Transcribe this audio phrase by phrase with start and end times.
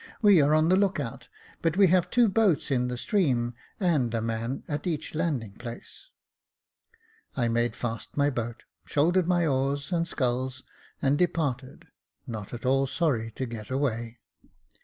[0.19, 1.27] We are on the look out,
[1.61, 6.09] but we have two boats in the stream, and a man at each landing place.
[7.37, 10.63] I made fast my boat, shouldered my oars and sculls,
[11.03, 11.85] and departed,
[12.25, 14.17] not at all sorry to get away.